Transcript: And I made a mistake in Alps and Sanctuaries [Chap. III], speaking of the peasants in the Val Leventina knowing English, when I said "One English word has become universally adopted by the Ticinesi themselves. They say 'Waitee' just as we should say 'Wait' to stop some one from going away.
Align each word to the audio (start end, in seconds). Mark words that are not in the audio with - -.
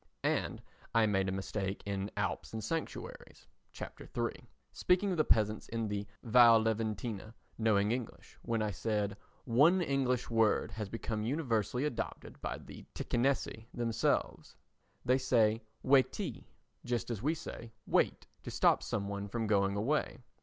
And 0.23 0.63
I 0.95 1.05
made 1.05 1.29
a 1.29 1.31
mistake 1.31 1.83
in 1.85 2.09
Alps 2.17 2.53
and 2.53 2.63
Sanctuaries 2.63 3.45
[Chap. 3.71 4.01
III], 4.17 4.49
speaking 4.71 5.11
of 5.11 5.17
the 5.17 5.23
peasants 5.23 5.69
in 5.69 5.87
the 5.89 6.07
Val 6.23 6.59
Leventina 6.59 7.35
knowing 7.59 7.91
English, 7.91 8.35
when 8.41 8.63
I 8.63 8.71
said 8.71 9.15
"One 9.45 9.79
English 9.79 10.27
word 10.27 10.71
has 10.71 10.89
become 10.89 11.21
universally 11.23 11.85
adopted 11.85 12.41
by 12.41 12.57
the 12.57 12.83
Ticinesi 12.95 13.67
themselves. 13.75 14.55
They 15.05 15.19
say 15.19 15.61
'Waitee' 15.85 16.45
just 16.83 17.11
as 17.11 17.21
we 17.21 17.35
should 17.35 17.43
say 17.53 17.73
'Wait' 17.85 18.25
to 18.41 18.49
stop 18.49 18.81
some 18.81 19.07
one 19.07 19.27
from 19.27 19.45
going 19.45 19.75
away. 19.77 20.17